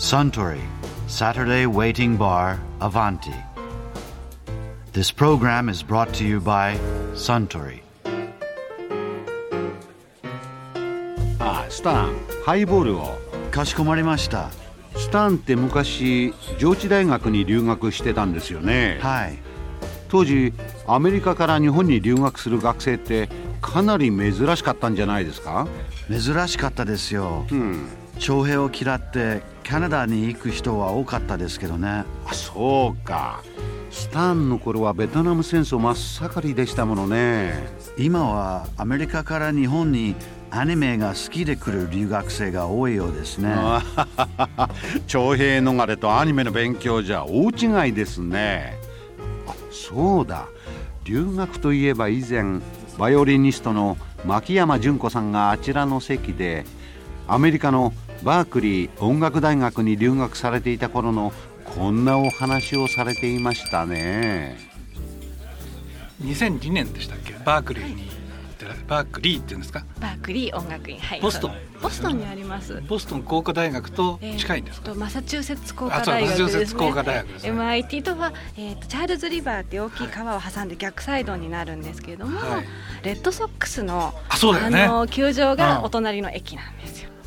[0.00, 0.60] Suntory
[1.08, 3.34] Saturday Waiting Bar Avanti.
[4.94, 6.78] This program is brought to you by
[7.14, 7.82] Suntory.
[11.38, 12.14] あスタン
[12.46, 13.18] ハイボールを
[13.50, 14.50] かしこまりました。
[14.96, 19.38] スタンって昔上智大学に留学してたんですよねはい。
[20.08, 20.54] 当時
[20.86, 23.28] アメリカから日本に留学する学生って
[23.60, 25.68] かなり珍しかったんじゃないですか？
[26.08, 27.44] 珍しかったですよ。
[27.52, 27.86] うん
[28.20, 32.04] 徴兵を嫌ってカナダに行く人は多かったですけどね。
[32.26, 33.42] あそうか
[33.90, 37.66] スタンの頃はベトナム戦争真っ盛りでしたものね
[37.98, 40.14] 今はアメリカから日本に
[40.50, 43.54] アニメが好きで来る留学生が多いようですね。
[45.08, 48.78] 徴兵逃れとアニメの勉強じゃ大違いですね
[49.46, 50.46] あそうだ
[51.04, 52.60] 留学といえば以前
[52.98, 56.66] バイオリニストの牧山純子さんがあちらの席で
[57.26, 61.32] アメリカのバークリー音楽大学に留学されていた頃の
[61.64, 64.58] こんなお話をされていましたね。
[66.22, 67.32] 2002年でしたっけ？
[67.44, 69.86] バークリーに行ってバークリーっていうんですか？
[70.00, 71.20] バークリー音楽院はい。
[71.20, 71.54] ボストン。
[71.80, 72.82] ボストンにあります。
[72.86, 77.52] ボストン工科大学と近いんですか、えーとマサチューセッツ工科大学マサチューセッツですね工科大学ですね。
[77.52, 82.66] MIT とは、えー、とチャールズリバーっていう大きい川を挟んで逆サイドになるんですけれども、はい。
[83.02, 84.86] レッドソックスのあそうだよね。
[84.88, 85.56] の球場うん。
[85.56, 87.08] がお隣の駅なんですよ。
[87.08, 87.19] はあ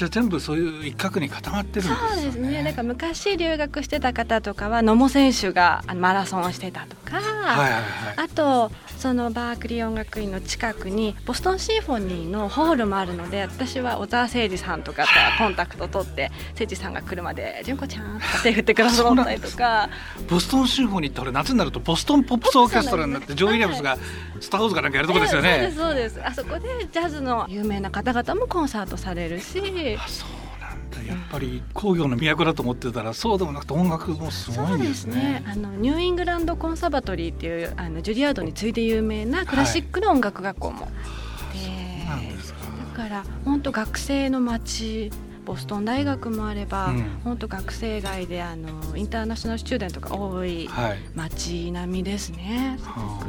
[0.00, 2.14] じゃあ全部そういう一角に固まってるんですよね。
[2.14, 2.62] そうですね。
[2.62, 7.82] なんか昔留学してた方とかは野茂選手がマラソンをしてたとか、はいはいはい。
[8.16, 19.90] あとそのバークリー音楽院の近くにボストンシンフォニーのホールもあるので私は小沢誠二さんとかとコンタクト取って 誠二さんが来るまで「純子ちゃん」とか手振ってくださったりとか。
[20.28, 23.98] ボストンシンフォニーって俺夏になるとボストンポップスオーケストラになってジョー・ウィリアムスが
[24.40, 25.60] スター・ウォーズかなんかやるとこですよね。
[25.62, 26.28] ええそうですそうです。
[26.28, 31.02] あそこでジャズの有名な方々もコンサートされるしあそうなんだ。
[31.02, 35.42] やっぱり工業の都だと思ってたらそうでもなくて音楽もすごいんですね。
[35.46, 40.88] あのニューイングランドコンサバトリーっていうあのジュリアードに次いで有名なクラシックの音楽学校も、
[41.52, 45.10] でなんでだから本当学生の街
[45.50, 47.04] ボストン大学もあれば、うん。
[47.24, 50.98] 本当学生街であのインターナショナルスチューデントが多いはい。
[51.16, 52.78] 街並みですね。
[52.82, 53.20] は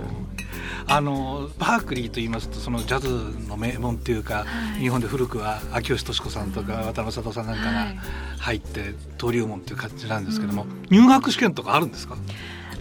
[0.87, 0.95] あ。
[0.97, 4.81] あのバークリーと言いますとそのジャズの名門っていうか、はい。
[4.81, 7.99] 日本で古くは秋吉敏子さんとか渡辺里さんなんかがはい。
[8.39, 12.15] 入って登竜門っていう感じなんですけども、入学試験とかあるんですか？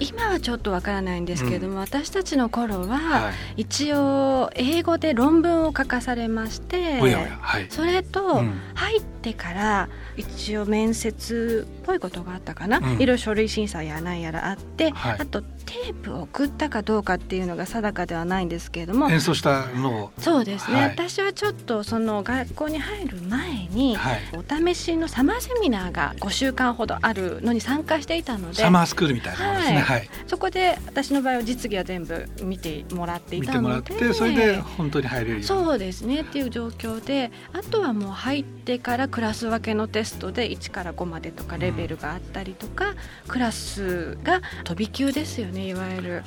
[0.01, 3.63] 今はちょっとわからないんですけれども、私たちの頃は、はい。
[3.63, 7.67] 一応英語で論文を書かされましておやおやはい。
[7.69, 8.61] それとうん。
[8.75, 12.93] 入ってから一応面接っぽいことがあったかな、うん。
[12.95, 15.17] いろいろ書類審査やなんやらあって、はい。
[15.21, 19.09] あとテープを送ったかどうかっていうのが定かではないんですけれども。
[19.09, 20.11] 演奏したのを。
[20.19, 20.91] そうですね、はい。
[20.91, 24.21] 私はちょっとその学校に入る前に、はい。
[24.35, 28.57] お試しのサマーセミナーが5週間ほどあるのに参加していたので。
[28.57, 29.79] サマースクールみたいなものですね。
[29.79, 30.05] ははい。
[30.05, 36.23] い、そこで私の場合は実技は全部見てもらってい見てもらったのでてそれで本当に入れるそうですね。
[36.23, 42.95] っていう状況であとはもう入ってからクラス分けのテストで1から5までとかレベルがあったりとか、
[43.27, 46.23] クラスが飛び級ですよねいわゆる。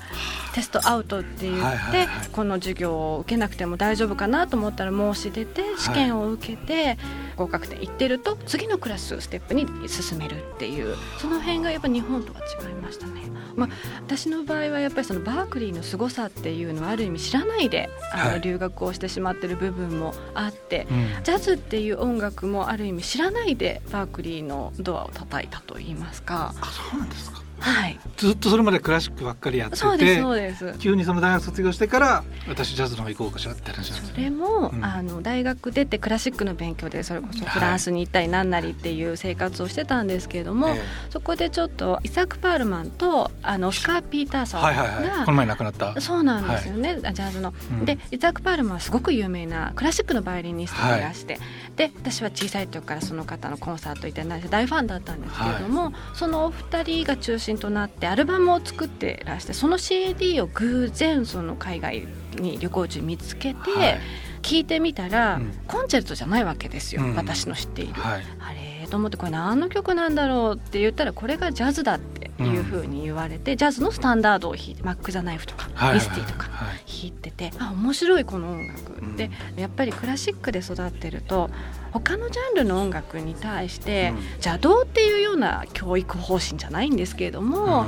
[0.53, 6.97] テストアウトって言って、この授業を受けなくても大丈夫かなと思ったら申し出て試験を受けて、
[7.35, 13.33] 合格点いってると次のクラスステップに進めるっていうその辺がやっぱ日本とは違いましたね。
[13.55, 13.69] まあ、
[14.01, 26.53] 私の場合はやっぱりそのバークリーの凄さっていうのはある意味知らないであのはい留学をしてしまってる部分もあって、うんジャズっていう音楽もある意味知らないでバークリーのドアを叩いたと言いますか。
[26.59, 30.75] あそうなんですかはい、ずっとそれまでクラシックばっかりやってそうですてそうです。
[30.79, 34.85] 急にその大学卒業してから私ジャズの方行こうかしらって話なんですそねれも、うん。
[34.85, 45.25] あの大学出てクラシックの勉強でそれこそフランスに行ったりなんなりっていう生活をしてたんですけれども、えそこでちょっとイサク・パールマンとあのオスカー・ピーターソンが、えはいはいはい。
[45.25, 46.00] この前亡くなった。
[46.00, 47.53] そうなんですよね、ジャズの。
[47.72, 47.83] うん。
[47.85, 51.39] でイザーク・パールマンはすごく有名なクラシックのバイオリニストでいらして、
[51.75, 64.00] で私は小さい時からその方のコンサート行って大ファンだったんですけれども、そのお二人が中心となってアルバムを作ってらしてその CD を偶然その海外に旅行中見つけて、はい。
[64.44, 65.53] 聞いてみたら、うん。
[65.68, 67.15] コンチェルトじゃないわけですよ、うん。
[67.15, 67.94] 私の知っている。
[67.94, 68.24] はい。
[68.39, 72.00] あれと思ってこれ何の曲なんだろうって言ったらこれがジャズだっ
[72.38, 79.15] ていうふうに言われて、ジャズのスタンダードを弾いてマック・ザ・ナイフとか、はいミスティとかはい弾いててあ面白いこの音楽、うん。
[79.15, 81.50] でやっぱりクラシックで育ってると
[81.91, 84.24] 他のジャンルの音楽に対して、うん。
[84.33, 87.85] 邪道っていうような教育方針じゃないんですけれども、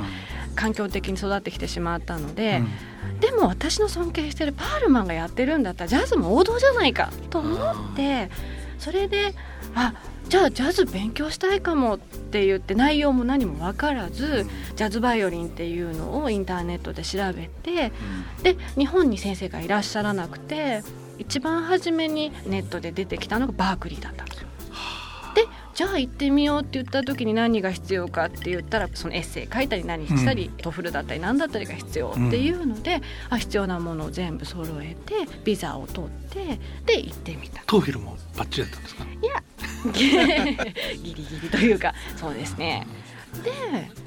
[0.54, 2.62] 環境的に育ってきてしまったので、
[3.20, 7.56] でも私の尊敬してるパールマンがやってるんだったらジャズも王道じゃないかと思
[7.92, 8.30] って
[8.78, 9.34] それで
[9.74, 9.94] あ
[10.28, 17.90] じじゃあジャズ勉強したいかもって言って内容も何も分からずジャズバイオリンっていうのをインターネットで調べて
[18.42, 20.82] で日本に先生がいらっしゃらなくて
[21.18, 24.45] 一番初めにネットで出てきたのがバークリーだったんですよ。
[25.76, 35.14] でじゃあ行ってみようって言った時に何が必要かって言ったらそのエッセイ書いたり何したり、 TOEFL だったり何だったりが必要っていうので、あ必要なものを全部揃えて
[35.44, 37.62] ビザを取ってで行ってみた。
[37.66, 39.04] TOEFL もバッチリだったんですか？
[39.04, 39.42] いや
[41.02, 42.86] ギリギリというかそうですね。
[43.42, 43.50] で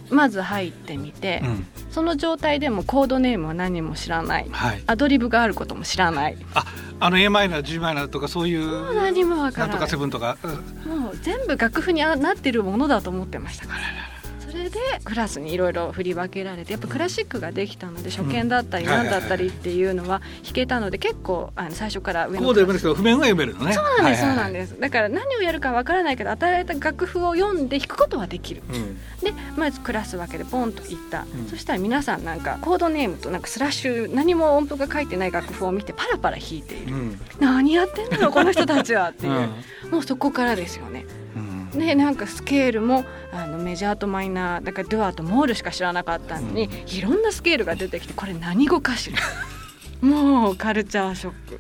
[0.10, 1.68] まず入ってみて、うん。
[1.92, 4.48] その状態でもコードネームは何も知らない。
[4.50, 4.84] はい。
[4.88, 6.38] アドリブがあることも知らない。
[6.54, 6.66] あ
[7.00, 10.38] あの a マイナー G マイナーとかそういう何もわかなんとからないセブンとか。
[10.44, 11.02] うん。
[11.02, 13.80] もう全部楽譜にあなってるものだと思ってましたから。
[13.80, 14.19] そ
[14.50, 23.74] れでクラスにいろいろ振り分けられてやっぱクラシックができたので初見だったりうん何だったりっていうのは弾けたので結構あの最初から上ここで読めるけど譜面は読めるのね。
[23.74, 24.80] そうなんです、そうなんす、です。
[24.80, 28.64] だから何をやるかわからないけど与えられた楽譜を読んで弾くことはできる。
[28.70, 28.98] うん。
[29.22, 31.28] でまずクラス分けでポンと行った、ん。
[31.50, 37.22] そしたら皆さんなんかコードネームとなんかスラッシュ何も音符が書いてない楽譜を見てパラパラ弾いている、うん。
[37.40, 39.34] 何やってんだろうこの人たちはっていう、
[39.86, 39.92] うん。
[39.92, 41.06] もうそこからですよね。
[41.36, 49.20] うんでなんかスケールもあのメジャーとマイナーだから Dur と Moll しか知らなかったのに、いろんなスケールが出てきてこれ何語かしら。
[50.02, 51.60] もうカルチャーショック。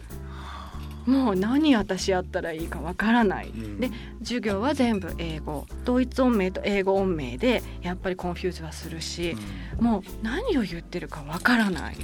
[1.06, 3.80] もう何私やったらいいかわからない、ん。
[3.80, 3.90] で
[4.20, 5.66] 授業は全部英語。
[5.84, 9.36] ドイツ音名と英語音名でやっぱり confuse はするし、
[9.80, 11.98] もう何を言ってるかわからない、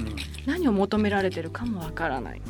[0.44, 2.42] 何を求められてるかもわからない、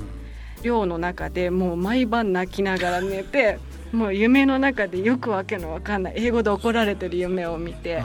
[0.62, 3.58] 寮の中でもう毎晩泣きながら寝て
[3.96, 6.14] もう夢の中でよくわけのわかんない。
[6.16, 8.02] 英語で怒られてる夢を見て、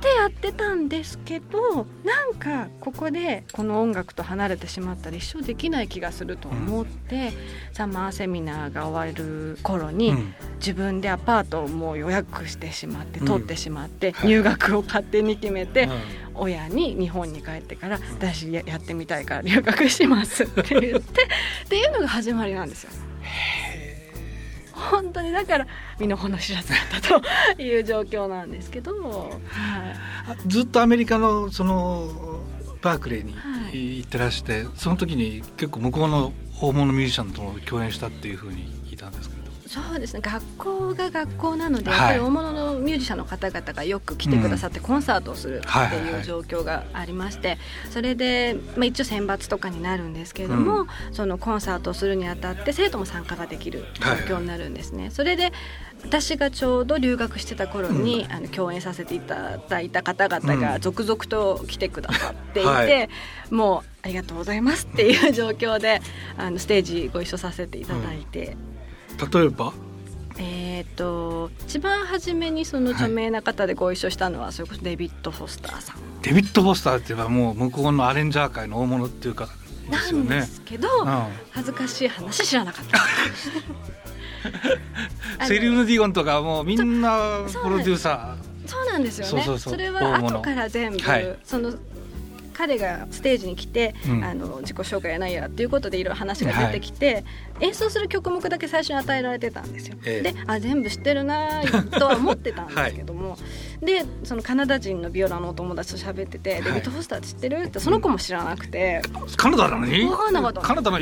[0.00, 7.32] ってやってたんですけどなんかここでこの音楽と離れてしまったら一生できない気がすると思って、
[7.72, 10.34] サマーセミナーが終わる頃に、うん。
[10.58, 13.26] 自分でアパートをもう予約してしまってうん。
[13.26, 15.90] 取ってしまって、はい入学を勝手に決めて、うん。
[16.34, 21.24] 親に日本に帰ってから私ややってみたいから留学しますって言って
[21.66, 22.90] っていうのが始まりなんですよ。
[24.90, 25.66] 本当にだから
[25.98, 27.20] 身の程知らずだった
[27.56, 32.40] という状況なんですけど、はい、ずっとアメリカのその
[32.82, 33.98] バークレーにはい。
[33.98, 39.39] 行ってらして、その時に結構向こうの大物ミュージシャンとも共演したっていうふうに聞いたんですけど
[39.70, 40.20] そうですね。
[40.20, 41.98] 学校が学校なので、はい。
[42.00, 46.12] やっぱり大物のミュージシャンの方々がよく来てくださってコンサートをするってはいはいはい。
[46.14, 47.56] いう状況がありまして
[47.88, 53.84] それで、まあ、一応選抜とかになるんですけれども、うそのコンサートをするにあたって生徒も参加ができる
[54.26, 55.10] 状況になるんですね。
[55.12, 55.52] それで
[56.02, 63.08] 私がちょうど留学してた頃に、あの共演させていただいた方々が続々と来てくださっていて、はい。
[63.50, 66.00] もうありがとうございますっていう状況で
[66.36, 68.56] あのステージご一緒させていただいて。
[69.26, 69.72] 例えば？
[70.42, 75.96] えー、と一番初めにその著名な方でご一緒したのは、それこそデビッド・フォスターさん。
[76.22, 79.48] デビッド・フォスターって言えばもう向こうのアレンジャー界の大物っていうか
[79.90, 80.42] でなんですよね。
[80.42, 81.24] すけど、うん。
[81.50, 83.00] 恥ずかしい話知らなかった。
[85.46, 89.58] セリウヌ・ディゴンとかもうみんなプロデューサそうなんですよね。
[89.58, 91.38] それは後から全部、はい。
[91.44, 91.74] その
[92.60, 94.22] 彼がステージに来て、うん。
[94.22, 97.24] あの自己紹介やないやっていうことでいろいろ話が出てきて、
[97.60, 99.96] 演奏する曲目だけ最初に与えられてたんですよ。
[100.04, 100.32] ええ。
[100.32, 103.38] であ全部知ってるなとは思ってたんですけども、
[103.80, 109.00] でそのカナダ人のビオラのお友達と喋ってて「いデビッド・フォスター知ってる?」ってその子も知らなくて。
[109.04, 110.04] ーカナダなのに？
[110.04, 110.98] わかんなかったカナダの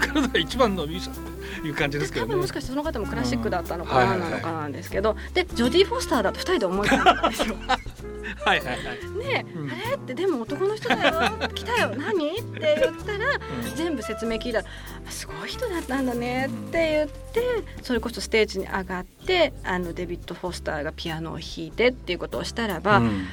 [0.00, 2.30] カナダが一番のミュージシャンという感じですけどね。
[2.30, 7.56] 多分もしかしてその方もクラシックだったのかななのかなんですけど、でジョディ・フォスターだと2人で思い込んだんですよ。
[8.44, 8.76] はいはいはい。
[9.18, 9.70] ね、うん。
[9.70, 11.48] あれってでも男の人だよ。
[11.54, 11.94] 来たよ。
[11.96, 12.38] 何？
[12.38, 13.38] って言ったら、
[13.74, 14.64] 全部説明聞いたら
[15.06, 17.42] あすごい人だったんだねって言って
[17.82, 23.26] それこそステージに上がってあのデビッド・フォスターがピアノを弾いてっていうことをしたらば、うん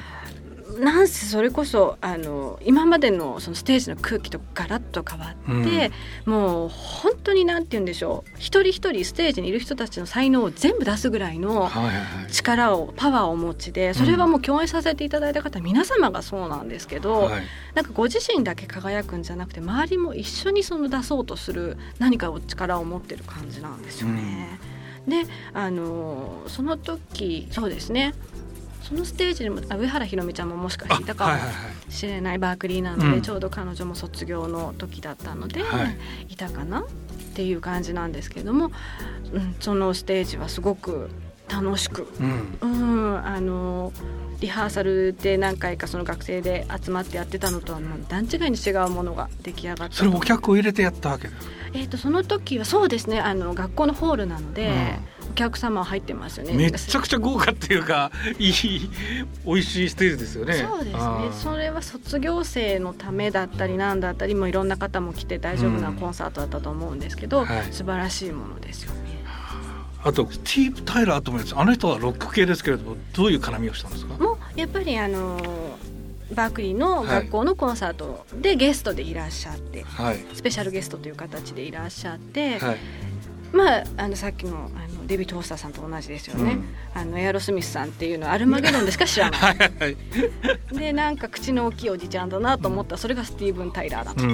[0.78, 5.90] なんせそれこそあの今までのそのステージの空気とガラッと変わって、
[6.24, 8.30] もう本当になんて言うんでしょう。
[8.38, 11.70] 一人一人ステージにいる人たちの才能を全部出すぐらいの
[12.30, 17.42] 力をパワーをお持ちでそれはもう共演させていただいた方、皆様がそうなんですけど、はい。
[17.74, 24.58] なんかご自身だけ輝くんじゃなくて周りも一緒にその出そうとする何かを力を持ってる感じなんですよね。
[25.06, 28.14] であのその時そうですね
[28.84, 33.22] そのステージにもあ上原ひろみちゃんももしかしていたかもあはいはいはいしれないバークリーなので、うん。
[33.22, 35.96] ちょうど彼女も卒業の時だったので、はい。
[36.28, 36.84] い、たかなっ
[37.34, 38.70] ていう感じなんですけれども、
[39.32, 41.08] うん、そのステージはすごく
[41.48, 42.58] 楽しくうん。
[42.60, 42.66] う
[43.12, 43.92] ん、あの
[44.40, 54.96] リハーサルで何回かその学生で集まってやってたのとはもう段違いに違うものが出来上がったそれお客を入れてやったわけですえー、とその時はそうですねあの学校のホールなので、
[55.30, 56.54] お客様入ってますよね。
[56.54, 58.52] めちゃくちゃ豪華っていうかいい
[59.44, 60.54] 美味しいステージですよね。
[60.54, 61.00] そうですね。
[61.32, 69.24] それは卒業生のためだったりなんだったりもいろんな方も来て大丈夫なコンサートだったと思うんですけど、うんはい、素晴らしいものですよね。
[70.06, 74.14] あとティープ・タイラーともあの人はロック系ですけれどもどういう絡みをしたんですか？
[74.22, 75.40] もうやっぱりあの
[76.34, 82.78] バークリーの学校のコンサートでゲストでいらっしゃって、はい、スペシャルゲストという形でいらっしゃって、はい、
[83.52, 89.52] まああのさっきのあのデビッド・スターさんと同じですよね、うん、あのエアロスミスさんっていうのはアルマゲドンでしか知らないは
[89.86, 89.96] い、
[90.72, 92.94] でなんか口の大きいおじちゃんだなと思った。
[92.94, 94.24] らそれがスティーブン・タイラーだと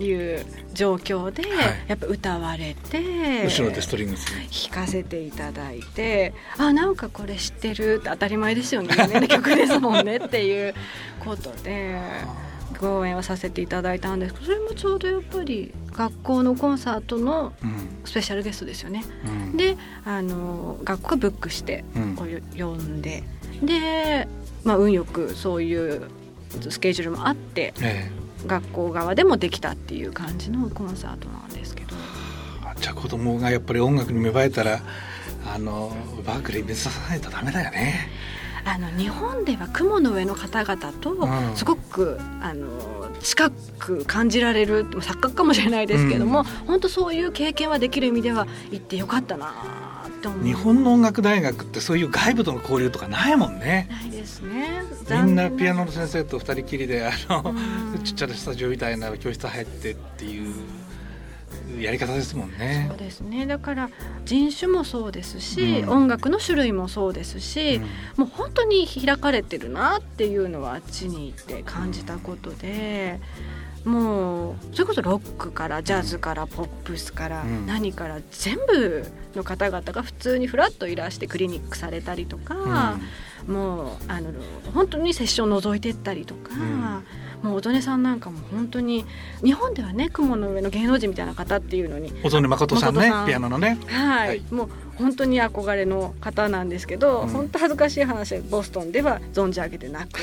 [0.00, 1.42] いう状況で、
[1.86, 4.26] やっぱ歌われて後ろでストリングス。
[4.68, 8.94] 弾かせていただいてあなんかこれ知ってるって当たり前ですよね。
[8.98, 10.74] 有名な曲ですもんねっていう
[11.20, 12.00] ことで。
[12.78, 17.52] 講演をさせていただいたんですけどそれもちょうどやっぱり学校のコンサートの
[18.04, 19.04] スペシャルゲストですよね。
[19.24, 21.84] うん、であの学校がブックして
[22.56, 23.24] 呼んで、
[23.60, 24.28] うん、で、
[24.64, 26.08] まあ、運よくそういう
[26.68, 31.96] スケジュールもあって、ええ、学校側でもできたっていう感じのコンサートなんですけど。
[32.80, 34.82] じゃあ子供がやっぱり音楽に芽生えたら
[35.46, 38.10] あのバークリー目指さないとダメだよね。
[38.66, 41.16] あの日本では雲の上の方々と
[41.54, 42.68] すごく、うん、あの
[43.20, 49.54] 近く感じられる錯覚かもしれないですけども、うん、本当そういう経験はできる意味では行ってよかったな
[50.42, 53.86] 日本の音楽大学ってそういう外部との交流とかないもんね。
[53.90, 54.82] ないですね。
[55.24, 57.54] みんなピアノの先生と二人きりであの、
[57.94, 60.52] うん、ちっちゃなスタジオみたいな教室入ってっていう
[61.78, 62.86] やり方ですもんね。
[62.88, 63.46] そうですね。
[63.46, 63.90] だから
[64.24, 67.82] 人種もそうですし、うん、音楽の種類もそうですし、うん、
[68.16, 73.20] もう本当に開かれてるなっていうのはあっちに行って感じたことで。
[73.84, 79.06] もうそれこそロックからジャズからポップスから何から全部
[79.36, 82.98] の方々が普通にフラッといらしてクリニックされたりとか、
[83.46, 84.32] うん、もうあの
[84.74, 86.50] 本当にセッション覗いてったりとか、
[87.42, 89.04] もう音音さんなんかも本当に
[89.44, 93.78] 日本ではね雲の上の芸能人みたいな方っていうのに音音誠さんねピアノのね。
[93.86, 100.20] はい、はい、もう本当に憧れの方なんですけど、うん、本当恥ずかしい話ボストンでは存じ上げてなく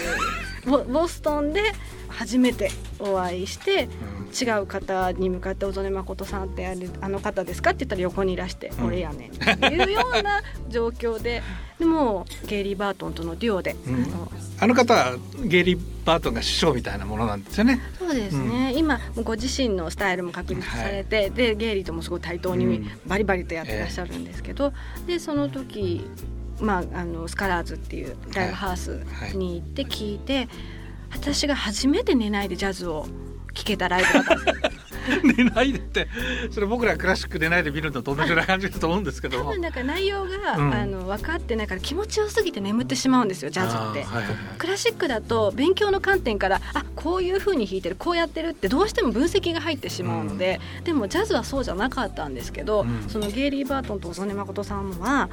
[0.66, 1.62] ボボストンで
[2.10, 3.90] 初めてお会いして、
[4.34, 11.44] 違う方に向かって「小曽根誠さんってあれあの方ですか?」って言ったら横にいらして「俺やねん」っていうような状況で
[11.80, 14.06] でもゲイリー・バートンとのデュオで、うん、
[14.60, 17.80] あの方はゲイリー・バートンが師匠みたいなものなんですよね。
[18.00, 26.06] そうですね、うん、今ご自身のスタイルも確立されて、はい、でゲイリーともすごい対等にバリバリとやってらっしゃるんですけど、うん、でその時
[26.60, 30.50] まあ、あのスカラーズっていうライブハウスに行って聞いて、はいはい、
[31.14, 33.08] 私が初めて寝ないでジャズを
[33.54, 34.84] 聴けたライブだったんです
[35.24, 36.08] 寝ないでって。
[36.52, 39.40] それ僕らクラシック寝ないで見るのと同じような感じだと思うんですけど。
[39.40, 55.30] 多分なんか内容が、うん、あの分かってないから気持ちよすぎて眠ってしまうんですよジャズって、はいはいはい、クラシックだと勉強の観点からあこういうふうに弾いてるこうやってるってどうしても分析が入ってしまうので、うん、でもジャズはそうじゃなかったんですけど、うん、そのゲイリー・バートンと小曽根誠さんは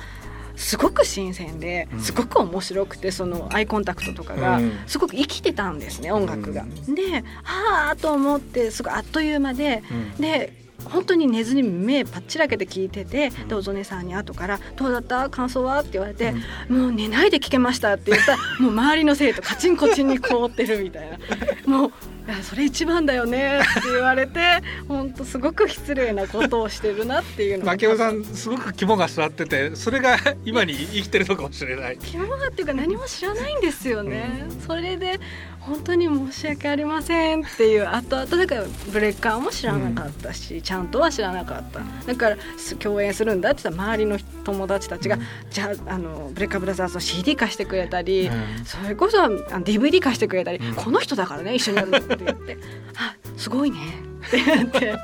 [0.56, 6.64] すごく新鮮ですごく面白くてそのアイコンタクトとかがすごく生きてたんですね音楽が。
[6.88, 9.82] ではあと思ってすごいあっという間で、
[10.18, 10.52] で
[10.84, 15.28] 本当に寝ずに目パッチラけて聞いてて、でおぞねさんに後から「どうだった？
[15.30, 16.32] 感想は?」って言われて、
[16.68, 21.18] もう寝ないで聞けました」って言ったら もう周りの生徒カチンコチンに凍ってるみたいな。
[21.66, 21.92] もう
[22.30, 23.58] やそれ一番だよね。
[23.58, 24.40] って言われて
[24.86, 31.98] 本当すごく失礼なことをしてるなっていうの牧雄さんすごく肝が座っててそれが今に生きてるのかもしれない。
[32.02, 35.18] 肝がっていうか何も知らないんですよね、うん、それで
[35.60, 41.80] 本当に申し訳ありませんっていう後々だからブレッカーも知らなかったし、うん、ちゃんとは知らなかった。
[42.06, 42.36] だから
[42.78, 52.58] 共演するんだって言ったら周りの友達たちが、うん、じゃああのブレッカーブラザーズの CD 貸してくれたり、うん、それこそあの DVD 貸してくれたり、この人だからね一緒にやるって言って
[52.96, 53.78] 「あすごいね」
[54.26, 54.98] って言って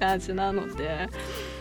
[0.00, 1.08] 感じなので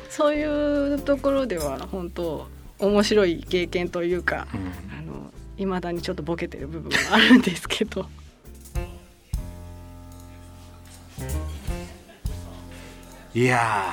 [0.10, 2.48] そういうところでは本当
[2.80, 8.08] 面白い経験というか、あの未だにちょっとボケてる部分はあるんですけど。
[13.36, 13.86] いや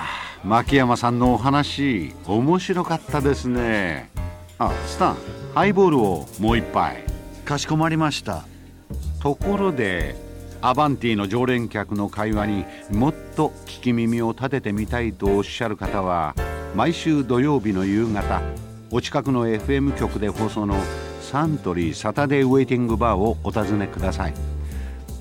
[0.44, 4.10] 牧山さんのお話面白かったですね。
[4.58, 5.16] あスタン
[5.54, 7.04] ハイボールをもう一杯。
[7.46, 8.44] かしこまりました。
[9.22, 10.14] ところで
[10.60, 16.34] アバンティの常連客の会話にもっと聞き耳を立ててみたいとおっしゃる方は
[16.74, 18.42] 毎週土曜日の夕方
[18.90, 20.76] お近くの FM 局で放送の
[21.22, 24.34] サントリーサタデーウェイティングバーをお尋ねください